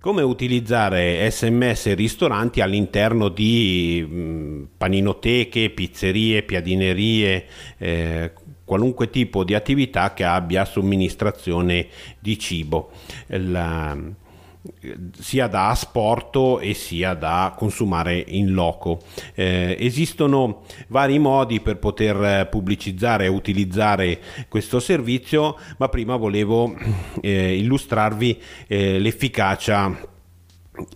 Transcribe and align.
Come 0.00 0.22
utilizzare 0.22 1.30
sms 1.30 1.88
e 1.88 1.94
ristoranti 1.94 2.62
all'interno 2.62 3.28
di 3.28 4.02
mh, 4.08 4.68
paninoteche, 4.78 5.68
pizzerie, 5.68 6.42
piadinerie, 6.42 7.44
eh, 7.76 8.32
qualunque 8.64 9.10
tipo 9.10 9.44
di 9.44 9.52
attività 9.52 10.14
che 10.14 10.24
abbia 10.24 10.64
somministrazione 10.64 11.88
di 12.18 12.38
cibo. 12.38 12.92
La, 13.26 13.94
sia 15.18 15.46
da 15.46 15.68
asporto 15.68 16.60
e 16.60 16.74
sia 16.74 17.14
da 17.14 17.54
consumare 17.56 18.22
in 18.28 18.52
loco. 18.52 19.00
Eh, 19.34 19.76
esistono 19.78 20.62
vari 20.88 21.18
modi 21.18 21.60
per 21.60 21.78
poter 21.78 22.48
pubblicizzare 22.48 23.24
e 23.24 23.28
utilizzare 23.28 24.20
questo 24.48 24.80
servizio, 24.80 25.56
ma 25.78 25.88
prima 25.88 26.16
volevo 26.16 26.74
eh, 27.20 27.56
illustrarvi 27.56 28.40
eh, 28.66 28.98
l'efficacia 28.98 30.08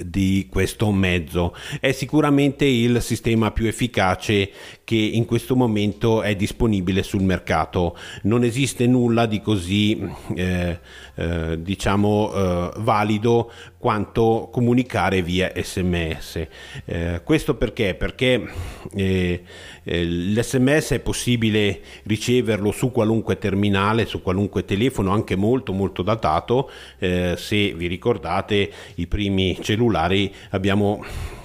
di 0.02 0.48
questo 0.50 0.90
mezzo 0.92 1.54
è 1.80 1.92
sicuramente 1.92 2.64
il 2.64 3.02
sistema 3.02 3.50
più 3.50 3.66
efficace 3.66 4.50
che 4.94 5.00
in 5.00 5.24
questo 5.24 5.56
momento 5.56 6.22
è 6.22 6.36
disponibile 6.36 7.02
sul 7.02 7.22
mercato. 7.22 7.96
Non 8.22 8.44
esiste 8.44 8.86
nulla 8.86 9.26
di 9.26 9.40
così 9.40 10.08
eh, 10.36 10.78
eh, 11.16 11.60
diciamo 11.60 12.32
eh, 12.32 12.70
valido 12.76 13.50
quanto 13.76 14.48
comunicare 14.50 15.20
via 15.20 15.52
sms 15.54 16.46
eh, 16.86 17.20
questo 17.22 17.54
perché? 17.54 17.94
Perché 17.94 18.48
eh, 18.94 19.42
eh, 19.82 20.04
l'sms 20.04 20.92
è 20.92 21.00
possibile 21.00 21.80
riceverlo 22.04 22.70
su 22.70 22.90
qualunque 22.90 23.36
terminale 23.36 24.06
su 24.06 24.22
qualunque 24.22 24.64
telefono 24.64 25.12
anche 25.12 25.34
molto 25.36 25.72
molto 25.72 26.02
datato. 26.02 26.70
Se 26.98 27.74
vi 27.74 27.86
ricordate 27.86 28.70
i 28.96 29.06
primi 29.06 29.58
cellulari 29.60 30.32
abbiamo 30.50 31.04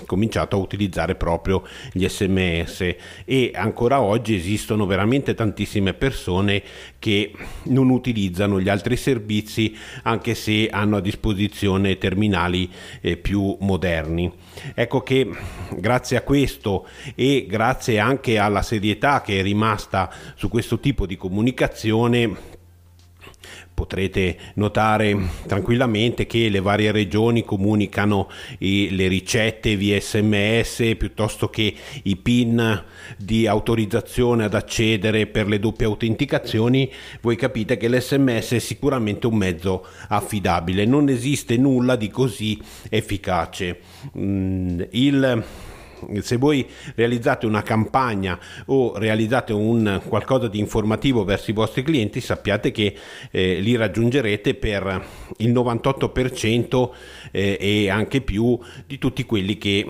cominciato 0.09 0.55
a 0.55 0.59
utilizzare 0.59 1.13
proprio 1.13 1.63
gli 1.91 2.07
sms 2.07 2.95
e 3.25 3.51
ancora 3.53 4.01
oggi 4.01 4.33
esistono 4.33 4.87
veramente 4.87 5.35
tantissime 5.35 5.93
persone 5.93 6.63
che 6.97 7.31
non 7.65 7.91
utilizzano 7.91 8.59
gli 8.59 8.69
altri 8.69 8.97
servizi 8.97 9.77
anche 10.03 10.33
se 10.33 10.67
hanno 10.71 10.97
a 10.97 11.01
disposizione 11.01 11.99
terminali 11.99 12.67
eh, 13.01 13.17
più 13.17 13.55
moderni. 13.59 14.31
Ecco 14.73 15.01
che 15.01 15.29
grazie 15.77 16.17
a 16.17 16.23
questo 16.23 16.87
e 17.13 17.45
grazie 17.47 17.99
anche 17.99 18.39
alla 18.39 18.63
serietà 18.63 19.21
che 19.21 19.39
è 19.39 19.43
rimasta 19.43 20.11
su 20.35 20.49
questo 20.49 20.79
tipo 20.79 21.05
di 21.05 21.15
comunicazione 21.15 22.57
potrete 23.73 24.37
notare 24.55 25.17
tranquillamente 25.47 26.25
che 26.25 26.49
le 26.49 26.59
varie 26.59 26.91
regioni 26.91 27.45
comunicano 27.45 28.29
le 28.57 29.07
ricette 29.07 29.77
via 29.77 29.97
sms 29.99 30.95
piuttosto 30.97 31.49
che 31.49 31.73
i 32.03 32.17
pin 32.17 32.83
di 33.17 33.47
autorizzazione 33.47 34.43
ad 34.43 34.53
accedere 34.53 35.27
per 35.27 35.47
le 35.47 35.59
doppie 35.59 35.85
autenticazioni. 35.85 36.91
Voi 37.21 37.37
capite 37.37 37.77
che 37.77 37.87
l'sms 37.87 38.51
è 38.51 38.59
sicuramente 38.59 39.27
un 39.27 39.35
mezzo 39.35 39.85
affidabile. 40.09 40.85
Non 40.85 41.07
esiste 41.07 41.55
nulla 41.55 41.95
di 41.95 42.09
così 42.09 42.59
efficace. 42.89 43.79
Mm, 44.17 44.81
il 44.91 45.43
se 46.21 46.37
voi 46.37 46.67
realizzate 46.95 47.45
una 47.45 47.61
campagna 47.61 48.39
o 48.65 48.97
realizzate 48.97 49.53
un 49.53 50.01
qualcosa 50.07 50.47
di 50.47 50.59
informativo 50.59 51.23
verso 51.23 51.51
i 51.51 51.53
vostri 51.53 51.83
clienti 51.83 52.21
sappiate 52.21 52.71
che 52.71 52.95
eh, 53.31 53.59
li 53.59 53.75
raggiungerete 53.75 54.55
per 54.55 55.05
il 55.37 55.51
98% 55.51 56.89
eh, 57.31 57.57
e 57.59 57.89
anche 57.89 58.21
più 58.21 58.57
di 58.85 58.97
tutti 58.97 59.25
quelli 59.25 59.57
che, 59.57 59.85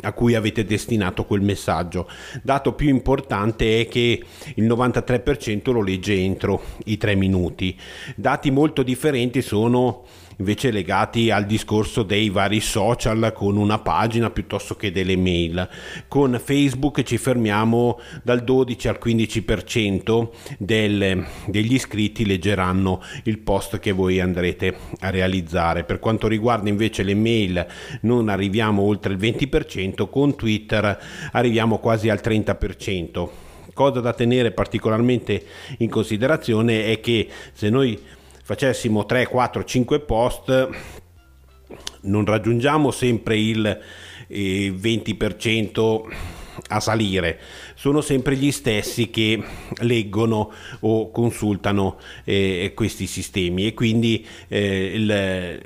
a 0.00 0.12
cui 0.12 0.34
avete 0.34 0.64
destinato 0.64 1.24
quel 1.24 1.42
messaggio. 1.42 2.08
Dato 2.42 2.72
più 2.74 2.88
importante 2.88 3.80
è 3.80 3.88
che 3.88 4.22
il 4.54 4.64
93% 4.64 5.72
lo 5.72 5.82
legge 5.82 6.14
entro 6.14 6.62
i 6.84 6.96
3 6.96 7.14
minuti. 7.14 7.76
Dati 8.16 8.50
molto 8.50 8.82
differenti 8.82 9.42
sono 9.42 10.04
invece 10.36 10.70
legati 10.70 11.30
al 11.30 11.46
discorso 11.46 12.02
dei 12.02 12.30
vari 12.30 12.60
social 12.60 13.32
con 13.34 13.56
una 13.56 13.78
pagina 13.78 14.30
piuttosto 14.30 14.74
che 14.76 14.90
delle 14.90 15.16
mail. 15.16 15.68
Con 16.08 16.40
Facebook 16.42 17.02
ci 17.02 17.18
fermiamo 17.18 17.98
dal 18.22 18.42
12 18.42 18.88
al 18.88 18.98
15% 19.02 20.28
del, 20.58 21.26
degli 21.46 21.74
iscritti 21.74 22.26
leggeranno 22.26 23.02
il 23.24 23.38
post 23.38 23.78
che 23.78 23.92
voi 23.92 24.20
andrete 24.20 24.76
a 25.00 25.10
realizzare. 25.10 25.84
Per 25.84 25.98
quanto 25.98 26.28
riguarda 26.28 26.68
invece 26.68 27.02
le 27.02 27.14
mail 27.14 27.66
non 28.02 28.28
arriviamo 28.28 28.82
oltre 28.82 29.12
il 29.12 29.18
20%, 29.18 30.08
con 30.08 30.36
Twitter 30.36 30.98
arriviamo 31.32 31.78
quasi 31.78 32.08
al 32.08 32.20
30% 32.22 33.28
cosa 33.74 34.00
da 34.00 34.12
tenere 34.12 34.52
particolarmente 34.52 35.44
in 35.78 35.90
considerazione 35.90 36.86
è 36.86 37.00
che 37.00 37.28
se 37.52 37.68
noi 37.68 38.00
facessimo 38.44 39.06
3, 39.06 39.26
4, 39.26 39.64
5 39.64 40.00
post 40.00 40.68
non 42.02 42.24
raggiungiamo 42.26 42.90
sempre 42.90 43.38
il 43.38 43.80
20% 44.28 46.10
eh, 46.10 46.14
a 46.68 46.80
salire, 46.80 47.40
sono 47.74 48.00
sempre 48.00 48.36
gli 48.36 48.52
stessi 48.52 49.10
che 49.10 49.42
leggono 49.78 50.52
o 50.80 51.10
consultano 51.10 51.98
eh, 52.24 52.72
questi 52.74 53.06
sistemi 53.06 53.66
e 53.66 53.74
quindi 53.74 54.24
eh, 54.48 54.92
il, 54.94 55.60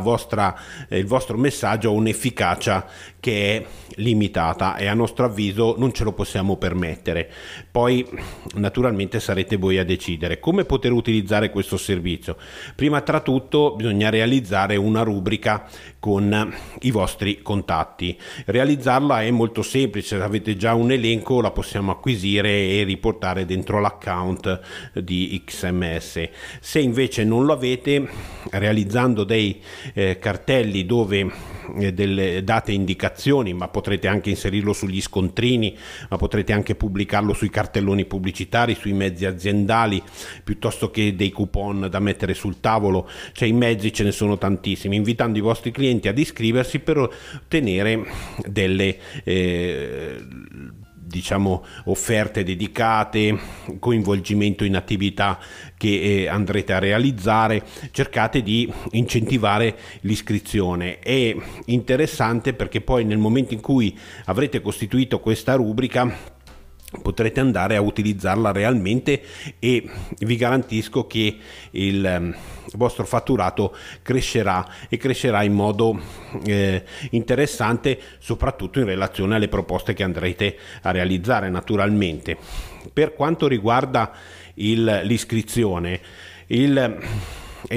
vostra, 0.00 0.54
il 0.88 1.06
vostro 1.06 1.36
messaggio 1.36 1.88
ha 1.88 1.92
un'efficacia 1.92 2.86
che 3.22 3.56
è 3.56 3.64
limitata 3.96 4.76
e 4.76 4.86
a 4.86 4.94
nostro 4.94 5.26
avviso 5.26 5.76
non 5.78 5.92
ce 5.92 6.02
lo 6.02 6.12
possiamo 6.12 6.56
permettere. 6.56 7.30
Poi 7.70 8.04
naturalmente 8.54 9.20
sarete 9.20 9.56
voi 9.56 9.78
a 9.78 9.84
decidere 9.84 10.40
come 10.40 10.64
poter 10.64 10.90
utilizzare 10.90 11.50
questo 11.50 11.76
servizio. 11.76 12.36
Prima 12.74 13.00
tra 13.02 13.20
tutto 13.20 13.74
bisogna 13.76 14.10
realizzare 14.10 14.74
una 14.74 15.02
rubrica 15.02 15.68
con 16.00 16.52
i 16.80 16.90
vostri 16.90 17.42
contatti. 17.42 18.18
Realizzarla 18.46 19.22
è 19.22 19.30
molto 19.30 19.62
semplice, 19.62 20.16
se 20.16 20.22
avete 20.22 20.56
già 20.56 20.74
un 20.74 20.90
elenco 20.90 21.40
la 21.40 21.52
possiamo 21.52 21.92
acquisire 21.92 22.50
e 22.50 22.82
riportare 22.82 23.44
dentro 23.44 23.78
l'account 23.78 24.60
di 24.94 25.40
XMS. 25.44 26.28
Se 26.60 26.80
invece 26.80 27.22
non 27.22 27.44
lo 27.44 27.52
avete, 27.52 28.08
realizzando 28.50 29.22
dei 29.22 29.61
eh, 29.94 30.18
cartelli 30.18 30.86
dove 30.86 31.30
eh, 31.78 31.92
delle 31.92 32.42
date 32.44 32.72
indicazioni, 32.72 33.52
ma 33.52 33.68
potrete 33.68 34.08
anche 34.08 34.30
inserirlo 34.30 34.72
sugli 34.72 35.00
scontrini, 35.00 35.76
ma 36.08 36.16
potrete 36.16 36.52
anche 36.52 36.74
pubblicarlo 36.74 37.32
sui 37.32 37.50
cartelloni 37.50 38.04
pubblicitari, 38.04 38.74
sui 38.74 38.92
mezzi 38.92 39.24
aziendali, 39.24 40.02
piuttosto 40.44 40.90
che 40.90 41.14
dei 41.14 41.30
coupon 41.30 41.88
da 41.90 42.00
mettere 42.00 42.34
sul 42.34 42.60
tavolo, 42.60 43.08
cioè 43.32 43.48
i 43.48 43.52
mezzi 43.52 43.92
ce 43.92 44.04
ne 44.04 44.12
sono 44.12 44.38
tantissimi, 44.38 44.96
invitando 44.96 45.38
i 45.38 45.42
vostri 45.42 45.70
clienti 45.70 46.08
ad 46.08 46.18
iscriversi 46.18 46.78
per 46.80 46.98
ottenere 46.98 48.04
delle 48.46 48.96
eh, 49.24 50.20
diciamo 51.04 51.64
offerte 51.84 52.44
dedicate, 52.44 53.38
coinvolgimento 53.78 54.64
in 54.64 54.76
attività 54.76 55.38
che 55.76 56.00
eh, 56.00 56.28
andrete 56.28 56.72
a 56.72 56.78
realizzare, 56.78 57.64
cercate 57.90 58.42
di 58.42 58.72
incentivare 58.92 59.76
l'iscrizione. 60.00 60.98
È 60.98 61.36
interessante 61.66 62.54
perché 62.54 62.80
poi 62.80 63.04
nel 63.04 63.18
momento 63.18 63.54
in 63.54 63.60
cui 63.60 63.96
avrete 64.26 64.60
costituito 64.60 65.20
questa 65.20 65.54
rubrica 65.54 66.40
potrete 67.00 67.40
andare 67.40 67.76
a 67.76 67.80
utilizzarla 67.80 68.52
realmente 68.52 69.22
e 69.58 69.88
vi 70.18 70.36
garantisco 70.36 71.06
che 71.06 71.38
il 71.70 72.04
ehm, 72.04 72.36
vostro 72.74 73.06
fatturato 73.06 73.74
crescerà 74.02 74.66
e 74.88 74.96
crescerà 74.96 75.42
in 75.42 75.52
modo 75.52 76.00
eh, 76.44 76.84
interessante 77.10 77.98
soprattutto 78.18 78.78
in 78.78 78.86
relazione 78.86 79.36
alle 79.36 79.48
proposte 79.48 79.94
che 79.94 80.02
andrete 80.02 80.56
a 80.82 80.90
realizzare 80.90 81.48
naturalmente. 81.48 82.36
Per 82.92 83.14
quanto 83.14 83.46
riguarda 83.48 84.12
il, 84.54 85.00
l'iscrizione 85.04 86.00
il 86.48 86.98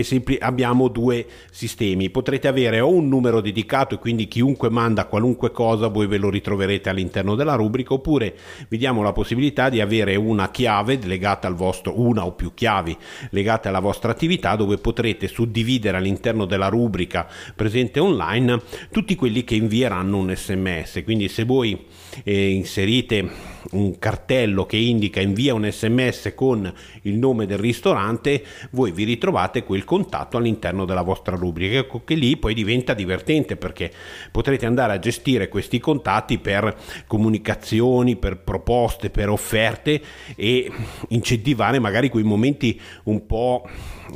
Sempli- 0.01 0.37
abbiamo 0.39 0.87
due 0.87 1.25
sistemi. 1.51 2.09
Potrete 2.09 2.47
avere 2.47 2.79
o 2.79 2.89
un 2.89 3.07
numero 3.07 3.41
dedicato 3.41 3.95
e 3.95 3.99
quindi 3.99 4.27
chiunque 4.27 4.69
manda 4.69 5.05
qualunque 5.05 5.51
cosa 5.51 5.87
voi 5.87 6.07
ve 6.07 6.17
lo 6.17 6.29
ritroverete 6.29 6.89
all'interno 6.89 7.35
della 7.35 7.55
rubrica 7.55 7.93
oppure 7.93 8.35
vi 8.67 8.77
diamo 8.77 9.01
la 9.01 9.13
possibilità 9.13 9.69
di 9.69 9.81
avere 9.81 10.15
una 10.15 10.49
chiave 10.51 10.99
legata 11.03 11.47
al 11.47 11.55
vostro, 11.55 11.99
una 11.99 12.25
o 12.25 12.33
più 12.33 12.53
chiavi 12.53 12.95
legate 13.29 13.67
alla 13.67 13.79
vostra 13.79 14.11
attività 14.11 14.55
dove 14.55 14.77
potrete 14.77 15.27
suddividere 15.27 15.97
all'interno 15.97 16.45
della 16.45 16.67
rubrica 16.67 17.27
presente 17.55 17.99
online 17.99 18.61
tutti 18.91 19.15
quelli 19.15 19.43
che 19.43 19.55
invieranno 19.55 20.17
un 20.17 20.33
sms. 20.35 21.01
Quindi 21.03 21.27
se 21.27 21.43
voi 21.43 21.85
eh, 22.23 22.49
inserite 22.49 23.54
un 23.71 23.97
cartello 23.97 24.65
che 24.65 24.77
indica 24.77 25.19
invia 25.19 25.53
un 25.53 25.69
sms 25.69 26.33
con 26.35 26.71
il 27.03 27.17
nome 27.17 27.45
del 27.45 27.57
ristorante, 27.57 28.44
voi 28.71 28.91
vi 28.91 29.03
ritrovate 29.03 29.63
quel 29.63 29.83
contatto 29.83 30.38
all'interno 30.38 30.85
della 30.85 31.01
vostra 31.01 31.35
rubrica, 31.35 31.77
ecco 31.77 32.03
che 32.03 32.15
lì 32.15 32.38
poi 32.38 32.53
diventa 32.53 32.94
divertente 32.94 33.57
perché 33.57 33.91
potrete 34.31 34.65
andare 34.65 34.94
a 34.94 35.00
gestire 35.00 35.50
questi 35.50 35.79
contatti 35.79 36.38
per 36.38 36.75
comunicazioni, 37.07 38.15
per 38.15 38.38
proposte, 38.38 39.09
per 39.09 39.29
offerte 39.29 40.01
e 40.35 40.71
incentivare 41.09 41.79
magari 41.79 42.09
quei 42.09 42.23
momenti 42.23 42.79
un 43.03 43.25
po' 43.25 43.67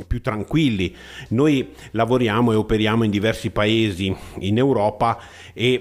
più 0.06 0.20
tranquilli. 0.20 0.94
Noi 1.30 1.72
lavoriamo 1.92 2.52
e 2.52 2.56
operiamo 2.56 3.04
in 3.04 3.10
diversi 3.10 3.50
paesi 3.50 4.14
in 4.38 4.58
Europa 4.58 5.18
e 5.52 5.80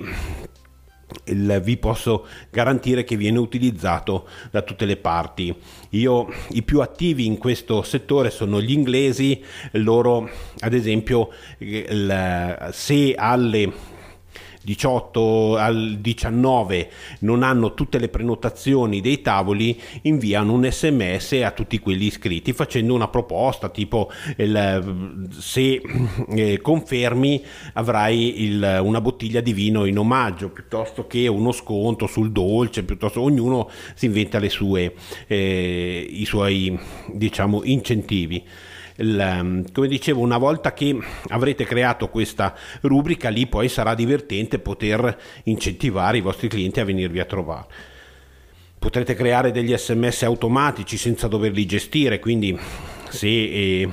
il, 1.25 1.61
vi 1.63 1.77
posso 1.77 2.25
garantire 2.49 3.03
che 3.03 3.15
viene 3.15 3.39
utilizzato 3.39 4.27
da 4.51 4.61
tutte 4.61 4.85
le 4.85 4.97
parti. 4.97 5.55
Io, 5.91 6.27
I 6.49 6.63
più 6.63 6.81
attivi 6.81 7.25
in 7.25 7.37
questo 7.37 7.81
settore 7.81 8.29
sono 8.29 8.61
gli 8.61 8.71
inglesi, 8.71 9.43
loro 9.73 10.29
ad 10.59 10.73
esempio 10.73 11.29
il, 11.59 12.69
se 12.71 13.15
alle 13.15 13.97
18 14.61 15.57
al 15.57 15.97
19 15.99 16.89
non 17.19 17.43
hanno 17.43 17.73
tutte 17.73 17.97
le 17.97 18.09
prenotazioni 18.09 19.01
dei 19.01 19.21
tavoli, 19.21 19.79
inviano 20.03 20.53
un 20.53 20.69
sms 20.69 21.41
a 21.43 21.51
tutti 21.51 21.79
quelli 21.79 22.05
iscritti 22.05 22.53
facendo 22.53 22.93
una 22.93 23.07
proposta 23.07 23.69
tipo 23.69 24.11
il, 24.37 25.27
se 25.37 25.81
eh, 26.29 26.59
confermi 26.61 27.43
avrai 27.73 28.43
il, 28.43 28.79
una 28.81 29.01
bottiglia 29.01 29.41
di 29.41 29.53
vino 29.53 29.85
in 29.85 29.97
omaggio 29.97 30.49
piuttosto 30.49 31.07
che 31.07 31.27
uno 31.27 31.51
sconto 31.51 32.07
sul 32.07 32.31
dolce, 32.31 32.83
piuttosto 32.83 33.21
ognuno 33.21 33.69
si 33.95 34.05
inventa 34.05 34.39
le 34.39 34.49
sue, 34.49 34.93
eh, 35.27 36.07
i 36.09 36.25
suoi 36.25 36.77
diciamo 37.13 37.61
incentivi 37.63 38.43
il, 38.99 39.19
ehm, 39.19 39.71
come 39.71 39.87
dicevo, 39.87 40.21
una 40.21 40.37
volta 40.37 40.73
che 40.73 40.97
avrete 41.29 41.65
creato 41.65 42.09
questa 42.09 42.55
rubrica, 42.81 43.29
lì 43.29 43.47
poi 43.47 43.69
sarà 43.69 43.95
divertente 43.95 44.59
poter 44.59 45.17
incentivare 45.43 46.17
i 46.17 46.21
vostri 46.21 46.47
clienti 46.47 46.79
a 46.79 46.85
venirvi 46.85 47.19
a 47.19 47.25
trovare. 47.25 47.67
Potrete 48.77 49.13
creare 49.13 49.51
degli 49.51 49.75
sms 49.75 50.23
automatici 50.23 50.95
senza 50.95 51.27
doverli 51.27 51.65
gestire, 51.65 52.19
quindi 52.19 52.57
se 53.09 53.27
eh, 53.27 53.89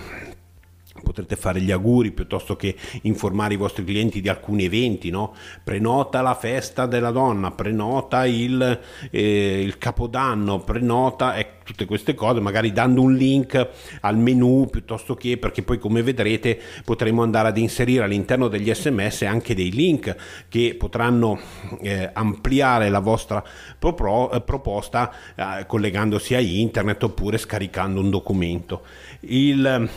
potrete 1.03 1.37
fare 1.37 1.61
gli 1.61 1.71
auguri 1.71 2.13
piuttosto 2.13 2.57
che 2.57 2.75
informare 3.03 3.55
i 3.55 3.57
vostri 3.57 3.85
clienti 3.85 4.21
di 4.21 4.29
alcuni 4.29 4.65
eventi, 4.65 5.11
no? 5.11 5.35
prenota 5.63 6.21
la 6.23 6.35
festa 6.35 6.87
della 6.87 7.11
donna, 7.11 7.51
prenota 7.51 8.27
il, 8.27 8.81
eh, 9.11 9.63
il 9.63 9.79
capodanno, 9.79 10.61
prenota 10.61 11.35
eh, 11.37 11.57
tutte 11.67 11.85
queste 11.85 12.15
cose, 12.15 12.41
magari 12.41 12.73
dando 12.73 13.03
un 13.03 13.15
link 13.15 13.69
al 14.03 14.17
menu 14.17 14.69
piuttosto 14.71 15.17
che 15.17 15.37
perché 15.37 15.63
poi 15.63 15.79
come 15.79 16.01
vedrete 16.01 16.59
potremo 16.85 17.23
andare 17.23 17.49
ad 17.49 17.59
inserire 17.59 18.05
all'interno 18.05 18.47
degli 18.47 18.73
sms 18.73 19.23
anche 19.23 19.55
dei 19.55 19.73
link 19.73 20.15
che 20.49 20.77
potranno 20.79 21.39
eh, 21.81 22.09
ampliare 22.13 22.89
la 22.89 23.01
vostra 23.01 23.43
pro- 23.79 24.31
eh, 24.31 24.41
proposta 24.43 25.13
eh, 25.35 25.67
collegandosi 25.67 26.35
a 26.37 26.41
internet 26.41 27.03
oppure 27.03 27.37
scaricando 27.37 28.01
un 28.01 28.11
documento. 28.11 28.83
Il, 29.21 29.91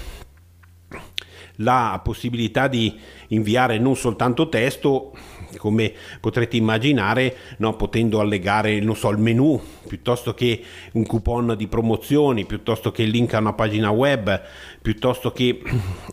la 1.61 1.99
possibilità 2.03 2.67
di 2.67 2.97
inviare 3.29 3.79
non 3.79 3.95
soltanto 3.95 4.49
testo, 4.49 5.13
come 5.57 5.93
potrete 6.19 6.57
immaginare, 6.57 7.35
no, 7.57 7.75
potendo 7.75 8.19
allegare 8.19 8.83
so, 8.93 9.09
il 9.09 9.17
menu 9.17 9.59
piuttosto 9.87 10.33
che 10.33 10.61
un 10.93 11.05
coupon 11.05 11.55
di 11.57 11.67
promozioni, 11.67 12.45
piuttosto 12.45 12.91
che 12.91 13.03
il 13.03 13.09
link 13.09 13.33
a 13.33 13.39
una 13.39 13.53
pagina 13.53 13.89
web, 13.89 14.41
piuttosto 14.81 15.31
che 15.31 15.61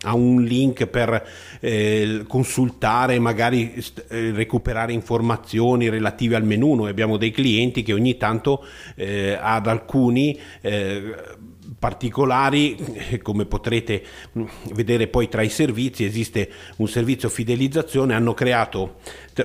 a 0.01 0.15
un 0.15 0.43
link 0.43 0.87
per 0.87 1.27
eh, 1.59 2.23
consultare, 2.27 3.19
magari 3.19 3.73
eh, 4.09 4.31
recuperare 4.31 4.93
informazioni 4.93 5.89
relative 5.89 6.35
al 6.35 6.43
menu. 6.43 6.73
Noi 6.73 6.89
abbiamo 6.89 7.17
dei 7.17 7.31
clienti 7.31 7.83
che 7.83 7.93
ogni 7.93 8.17
tanto 8.17 8.65
eh, 8.95 9.37
ad 9.39 9.67
alcuni 9.67 10.37
eh, 10.61 11.13
particolari, 11.79 12.75
eh, 13.09 13.21
come 13.21 13.45
potrete 13.45 14.03
mm, 14.37 14.45
vedere 14.73 15.07
poi 15.07 15.29
tra 15.29 15.41
i 15.41 15.49
servizi, 15.49 16.03
esiste 16.05 16.49
un 16.77 16.87
servizio 16.87 17.29
fidelizzazione, 17.29 18.13
hanno 18.13 18.33
creato 18.33 18.95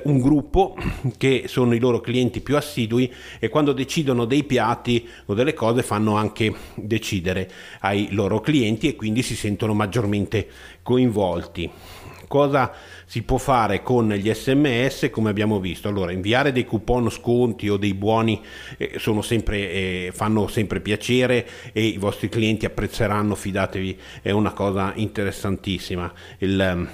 un 0.04 0.18
gruppo 0.20 0.74
che 1.18 1.44
sono 1.46 1.74
i 1.74 1.78
loro 1.78 2.00
clienti 2.00 2.40
più 2.40 2.56
assidui 2.56 3.12
e 3.38 3.48
quando 3.48 3.72
decidono 3.72 4.24
dei 4.24 4.44
piatti 4.44 5.06
o 5.26 5.34
delle 5.34 5.54
cose 5.54 5.82
fanno 5.82 6.16
anche 6.16 6.54
decidere 6.74 7.50
ai 7.80 8.08
loro 8.12 8.40
clienti 8.40 8.88
e 8.88 8.96
quindi 8.96 9.22
si 9.22 9.36
sentono 9.36 9.74
maggiormente 9.74 10.48
coinvolti. 10.82 11.70
Cosa 12.32 12.72
si 13.04 13.24
può 13.24 13.36
fare 13.36 13.82
con 13.82 14.08
gli 14.08 14.32
sms 14.32 15.10
come 15.10 15.28
abbiamo 15.28 15.60
visto. 15.60 15.88
Allora 15.88 16.12
inviare 16.12 16.50
dei 16.50 16.64
coupon 16.64 17.10
sconti 17.10 17.68
o 17.68 17.76
dei 17.76 17.92
buoni 17.92 18.40
eh, 18.78 18.98
sempre, 19.20 19.70
eh, 19.70 20.10
fanno 20.14 20.46
sempre 20.46 20.80
piacere 20.80 21.46
e 21.74 21.84
i 21.84 21.98
vostri 21.98 22.30
clienti 22.30 22.64
apprezzeranno 22.64 23.34
fidatevi 23.34 24.00
è 24.22 24.30
una 24.30 24.54
cosa 24.54 24.94
interessantissima. 24.94 26.10
Il, 26.38 26.88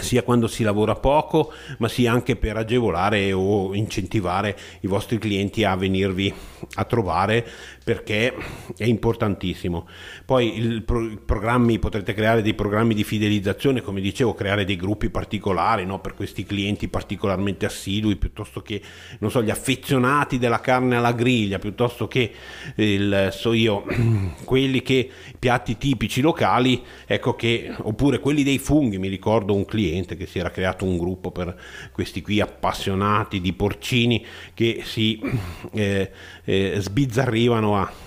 sia 0.00 0.22
quando 0.22 0.46
si 0.46 0.62
lavora 0.62 0.94
poco, 0.94 1.52
ma 1.78 1.88
sia 1.88 2.12
anche 2.12 2.36
per 2.36 2.56
agevolare 2.56 3.32
o 3.32 3.74
incentivare 3.74 4.56
i 4.80 4.86
vostri 4.86 5.18
clienti 5.18 5.64
a 5.64 5.76
venirvi 5.76 6.32
a 6.76 6.84
trovare 6.84 7.46
perché 7.86 8.34
è 8.76 8.82
importantissimo. 8.82 9.86
Poi 10.24 10.58
il 10.58 10.82
pro- 10.82 11.08
programmi 11.24 11.78
potrete 11.78 12.14
creare 12.14 12.42
dei 12.42 12.52
programmi 12.52 12.94
di 12.94 13.04
fidelizzazione, 13.04 13.80
come 13.80 14.00
dicevo, 14.00 14.34
creare 14.34 14.64
dei 14.64 14.74
gruppi 14.74 15.08
particolari 15.08 15.86
no? 15.86 16.00
per 16.00 16.14
questi 16.14 16.42
clienti 16.42 16.88
particolarmente 16.88 17.64
assidui, 17.64 18.16
piuttosto 18.16 18.60
che 18.60 18.82
so, 19.28 19.40
gli 19.40 19.50
affezionati 19.50 20.36
della 20.38 20.58
carne 20.58 20.96
alla 20.96 21.12
griglia, 21.12 21.60
piuttosto 21.60 22.08
che 22.08 22.32
il, 22.74 23.28
so 23.30 23.52
io, 23.52 23.84
quelli 24.42 24.82
che 24.82 25.08
piatti 25.38 25.78
tipici 25.78 26.20
locali, 26.22 26.82
ecco 27.06 27.36
che 27.36 27.72
oppure 27.82 28.18
quelli 28.18 28.42
dei 28.42 28.58
funghi, 28.58 28.98
mi 28.98 29.06
ricordo 29.06 29.54
un 29.54 29.64
cliente 29.64 30.16
che 30.16 30.26
si 30.26 30.40
era 30.40 30.50
creato 30.50 30.84
un 30.84 30.98
gruppo 30.98 31.30
per 31.30 31.56
questi 31.92 32.20
qui 32.20 32.40
appassionati 32.40 33.40
di 33.40 33.52
porcini 33.52 34.26
che 34.54 34.80
si 34.82 35.20
eh, 35.72 36.10
eh, 36.42 36.76
sbizzarrivano 36.80 37.74
a 37.76 38.04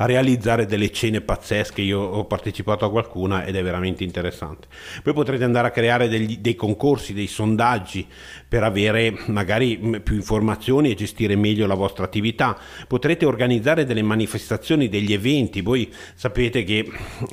a 0.00 0.06
realizzare 0.06 0.66
delle 0.66 0.90
cene 0.90 1.20
pazzesche. 1.20 1.82
Io 1.82 2.00
ho 2.00 2.24
partecipato 2.24 2.84
a 2.84 2.90
qualcuna 2.90 3.44
ed 3.44 3.56
è 3.56 3.62
veramente 3.62 4.04
interessante. 4.04 4.68
Poi 5.02 5.12
potrete 5.12 5.44
andare 5.44 5.68
a 5.68 5.70
creare 5.70 6.08
degli, 6.08 6.38
dei 6.38 6.54
concorsi, 6.54 7.12
dei 7.12 7.26
sondaggi 7.26 8.06
per 8.48 8.62
avere 8.62 9.16
magari 9.26 10.00
più 10.02 10.14
informazioni 10.14 10.90
e 10.90 10.94
gestire 10.94 11.36
meglio 11.36 11.66
la 11.66 11.74
vostra 11.74 12.04
attività. 12.04 12.56
Potrete 12.86 13.26
organizzare 13.26 13.84
delle 13.84 14.02
manifestazioni, 14.02 14.88
degli 14.88 15.12
eventi. 15.12 15.60
Voi 15.60 15.92
sapete 16.14 16.64
che 16.64 16.88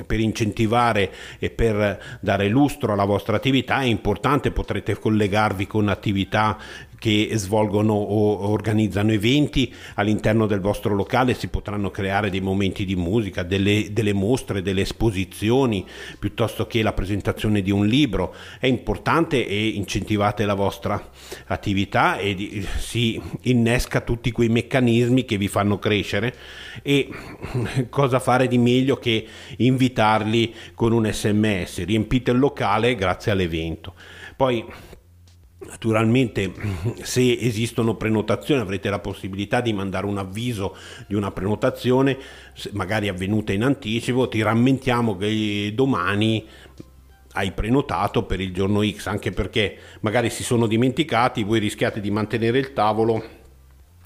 per 0.05 0.19
incentivare 0.19 1.11
e 1.39 1.49
per 1.49 2.17
dare 2.19 2.47
lustro 2.47 2.93
alla 2.93 3.05
vostra 3.05 3.35
attività 3.35 3.81
è 3.81 3.85
importante, 3.85 4.51
potrete 4.51 4.97
collegarvi 4.97 5.67
con 5.67 5.87
attività 5.87 6.57
che 7.05 7.29
svolgono 7.33 7.93
o 7.93 8.49
organizzano 8.49 9.11
eventi 9.11 9.71
all'interno 9.93 10.47
del 10.47 10.59
vostro 10.59 10.95
locale, 10.95 11.35
si 11.35 11.49
potranno 11.49 11.91
creare 11.91 12.31
dei 12.31 12.41
momenti 12.41 12.83
di 12.83 12.95
musica, 12.95 13.43
delle, 13.43 13.89
delle 13.91 14.11
mostre, 14.11 14.63
delle 14.63 14.81
esposizioni, 14.81 15.85
piuttosto 16.17 16.65
che 16.65 16.81
la 16.81 16.93
presentazione 16.93 17.61
di 17.61 17.69
un 17.69 17.85
libro. 17.85 18.33
È 18.59 18.65
importante 18.65 19.45
e 19.45 19.67
incentivate 19.67 20.45
la 20.45 20.55
vostra 20.55 21.11
attività 21.45 22.17
e 22.17 22.33
di, 22.33 22.67
si 22.79 23.21
innesca 23.41 24.01
tutti 24.01 24.31
quei 24.31 24.49
meccanismi 24.49 25.25
che 25.25 25.37
vi 25.37 25.47
fanno 25.47 25.77
crescere 25.77 26.33
e 26.81 27.07
cosa 27.87 28.17
fare 28.17 28.47
di 28.47 28.57
meglio 28.57 28.97
che 28.97 29.27
invitarli 29.57 30.55
con 30.73 30.91
un 30.91 31.05
sms, 31.05 31.85
riempite 31.85 32.31
il 32.31 32.39
locale 32.39 32.95
grazie 32.95 33.31
all'evento. 33.31 33.93
Poi 34.35 34.65
Naturalmente 35.67 36.53
se 37.01 37.37
esistono 37.39 37.95
prenotazioni 37.95 38.61
avrete 38.61 38.89
la 38.89 38.99
possibilità 38.99 39.61
di 39.61 39.73
mandare 39.73 40.05
un 40.05 40.17
avviso 40.17 40.75
di 41.07 41.15
una 41.15 41.31
prenotazione, 41.31 42.17
magari 42.71 43.07
avvenuta 43.07 43.51
in 43.53 43.63
anticipo, 43.63 44.27
ti 44.27 44.41
rammentiamo 44.41 45.17
che 45.17 45.71
domani 45.73 46.45
hai 47.33 47.51
prenotato 47.51 48.23
per 48.23 48.39
il 48.39 48.53
giorno 48.53 48.81
X, 48.85 49.07
anche 49.07 49.31
perché 49.31 49.77
magari 50.01 50.29
si 50.29 50.43
sono 50.43 50.67
dimenticati, 50.67 51.43
voi 51.43 51.59
rischiate 51.59 51.99
di 51.99 52.09
mantenere 52.09 52.59
il 52.59 52.73
tavolo 52.73 53.43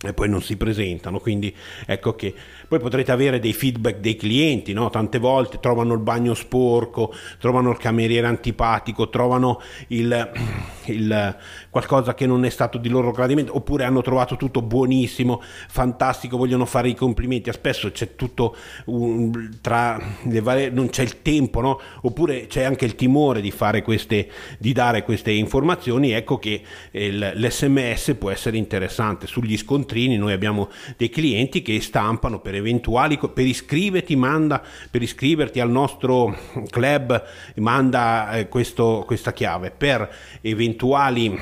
e 0.01 0.13
poi 0.13 0.29
non 0.29 0.41
si 0.41 0.55
presentano, 0.55 1.19
quindi 1.19 1.53
ecco 1.85 2.15
che 2.15 2.33
poi 2.69 2.79
potrete 2.79 3.11
avere 3.11 3.39
dei 3.39 3.51
feedback 3.51 3.97
dei 3.97 4.15
clienti, 4.15 4.71
no? 4.71 4.89
tante 4.89 5.17
volte 5.17 5.59
trovano 5.59 5.93
il 5.93 5.99
bagno 5.99 6.33
sporco, 6.33 7.13
trovano 7.37 7.71
il 7.71 7.77
cameriere 7.77 8.27
antipatico, 8.27 9.09
trovano 9.09 9.59
il, 9.87 10.31
il, 10.85 11.35
qualcosa 11.69 12.13
che 12.13 12.25
non 12.25 12.45
è 12.45 12.49
stato 12.49 12.77
di 12.77 12.87
loro 12.87 13.11
gradimento, 13.11 13.53
oppure 13.57 13.83
hanno 13.83 14.01
trovato 14.01 14.37
tutto 14.37 14.61
buonissimo, 14.61 15.41
fantastico, 15.67 16.37
vogliono 16.37 16.65
fare 16.65 16.87
i 16.87 16.95
complimenti, 16.95 17.51
spesso 17.51 17.91
c'è 17.91 18.15
tutto 18.15 18.55
un, 18.85 19.57
tra 19.59 19.99
le 20.23 20.39
varie, 20.39 20.69
non 20.69 20.89
c'è 20.89 21.03
il 21.03 21.21
tempo, 21.21 21.59
no? 21.59 21.77
oppure 22.03 22.47
c'è 22.47 22.63
anche 22.63 22.85
il 22.85 22.95
timore 22.95 23.41
di 23.41 23.51
fare 23.51 23.81
queste, 23.81 24.29
di 24.59 24.71
dare 24.71 25.03
queste 25.03 25.31
informazioni, 25.31 26.11
ecco 26.11 26.39
che 26.39 26.61
il, 26.91 27.33
l'SMS 27.35 28.15
può 28.17 28.29
essere 28.29 28.55
interessante. 28.55 29.27
Sugli 29.27 29.57
scontrini 29.89 30.17
noi 30.17 30.33
abbiamo 30.33 30.69
dei 30.95 31.09
clienti 31.09 31.63
che 31.63 31.81
stampano 31.81 32.39
per 32.39 32.53
eventuali, 32.53 33.17
per 33.17 33.45
iscriverti, 33.45 34.15
manda, 34.15 34.61
per 34.91 35.01
iscriverti 35.01 35.59
al 35.59 35.71
nostro 35.71 36.37
club, 36.69 37.23
manda 37.55 38.31
eh, 38.33 38.47
questo, 38.47 39.03
questa 39.07 39.33
chiave, 39.33 39.71
per 39.75 40.07
eventuali 40.41 41.37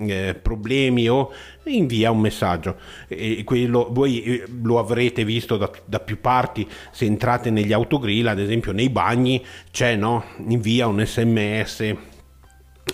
eh, 0.00 0.34
problemi 0.40 1.08
o 1.08 1.32
invia 1.64 2.10
un 2.10 2.18
messaggio. 2.18 2.76
E 3.06 3.44
quello, 3.44 3.88
voi 3.92 4.22
eh, 4.22 4.44
lo 4.62 4.80
avrete 4.80 5.24
visto 5.24 5.56
da, 5.56 5.70
da, 5.84 6.00
più 6.00 6.20
parti. 6.20 6.66
Se 6.90 7.04
entrate 7.04 7.50
negli 7.50 7.72
autogrill 7.72 8.26
ad 8.26 8.40
esempio 8.40 8.72
nei 8.72 8.90
bagni 8.90 9.44
c'è 9.70 9.94
no? 9.94 10.24
Invia 10.48 10.88
un 10.88 11.04
sms 11.04 12.10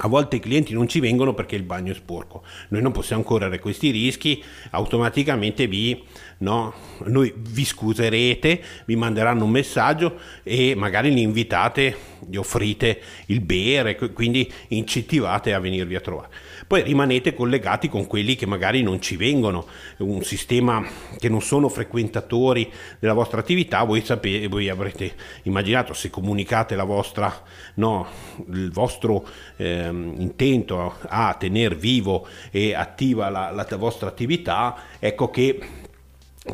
a 0.01 0.09
volte 0.09 0.37
i 0.37 0.41
clienti 0.41 0.75
non 0.75 0.87
ci 0.87 1.01
vengono 1.01 1.35
perché 1.35 1.57
il 1.57 1.63
bagno 1.65 1.93
è 1.93 1.95
sporco. 1.95 2.45
Noi 2.69 2.83
non 2.83 2.93
possiamo 2.93 3.23
correre 3.23 3.59
questi 3.59 3.91
rischi, 3.91 4.43
automaticamente 4.71 5.67
vi, 5.67 6.01
no, 6.39 6.73
vi 7.05 7.65
scuserete, 7.65 8.63
vi 8.85 8.97
manderanno 8.97 9.45
un 9.45 9.51
messaggio 9.51 10.19
e 10.45 10.75
magari 10.77 11.13
li 11.13 11.23
invitate, 11.23 11.97
gli 12.29 12.37
offrite 12.37 13.01
il 13.27 13.41
bere, 13.41 13.97
quindi 13.97 14.51
incentivate 14.69 15.53
a 15.53 15.59
venirvi 15.59 15.97
a 15.97 16.01
trovare. 16.01 16.29
Poi 16.67 16.83
rimanete 16.83 17.35
collegati 17.35 17.89
con 17.89 18.07
quelli 18.07 18.37
che 18.37 18.47
magari 18.47 18.83
non 18.83 19.01
ci 19.01 19.17
vengono, 19.17 19.67
un 19.99 20.23
sistema 20.23 20.87
che 21.19 21.29
non 21.29 21.41
sono 21.41 21.69
frequentatori 21.69 22.71
della 23.01 23.15
vostra 23.15 23.41
attività, 23.41 23.83
voi 23.85 24.05
sapete, 24.05 24.49
voi 24.49 24.69
avrete 24.69 25.15
immaginato 25.45 25.93
se 25.95 26.11
comunicate 26.11 26.77
la 26.77 26.85
vostra, 26.85 27.43
no, 27.75 28.07
il 28.53 28.71
vostro 28.71 29.27
ehm, 29.87 30.15
intento 30.19 30.97
a 31.09 31.35
tenere 31.39 31.75
vivo 31.75 32.27
e 32.51 32.75
attiva 32.75 33.29
la, 33.29 33.51
la 33.51 33.77
vostra 33.77 34.09
attività, 34.09 34.77
ecco 34.99 35.31
che 35.31 35.61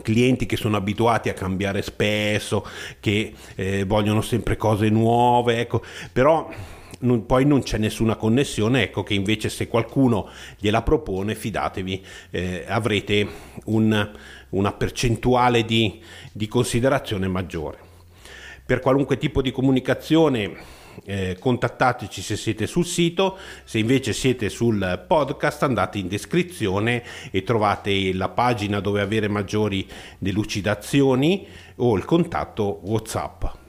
clienti 0.02 0.46
che 0.46 0.56
sono 0.56 0.76
abituati 0.76 1.28
a 1.28 1.34
cambiare 1.34 1.82
spesso, 1.82 2.66
che 3.00 3.32
eh, 3.54 3.84
vogliono 3.84 4.20
sempre 4.22 4.56
cose 4.56 4.88
nuove, 4.88 5.60
ecco, 5.60 5.82
però 6.12 6.48
non, 7.00 7.26
poi 7.26 7.44
non 7.44 7.62
c'è 7.62 7.78
nessuna 7.78 8.16
connessione, 8.16 8.82
ecco 8.82 9.02
che 9.02 9.14
invece 9.14 9.48
se 9.48 9.68
qualcuno 9.68 10.28
gliela 10.58 10.82
propone, 10.82 11.34
fidatevi, 11.34 12.04
eh, 12.30 12.64
avrete 12.66 13.26
un, 13.66 14.10
una 14.50 14.72
percentuale 14.72 15.64
di, 15.64 16.00
di 16.32 16.48
considerazione 16.48 17.28
maggiore. 17.28 17.78
Per 18.66 18.80
qualunque 18.80 19.18
tipo 19.18 19.42
di 19.42 19.52
comunicazione 19.52 20.82
eh, 21.04 21.36
contattateci 21.38 22.22
se 22.22 22.36
siete 22.36 22.66
sul 22.66 22.84
sito, 22.84 23.38
se 23.64 23.78
invece 23.78 24.12
siete 24.12 24.48
sul 24.48 25.04
podcast 25.06 25.62
andate 25.62 25.98
in 25.98 26.08
descrizione 26.08 27.02
e 27.30 27.42
trovate 27.42 28.12
la 28.12 28.28
pagina 28.28 28.80
dove 28.80 29.00
avere 29.00 29.28
maggiori 29.28 29.86
delucidazioni 30.18 31.46
o 31.76 31.96
il 31.96 32.04
contatto 32.04 32.80
WhatsApp. 32.84 33.63